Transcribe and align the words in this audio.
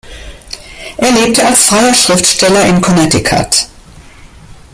Er 0.97 1.11
lebte 1.11 1.45
als 1.45 1.61
freier 1.65 1.93
Schriftsteller 1.93 2.65
in 2.65 2.81
Connecticut. 2.81 3.67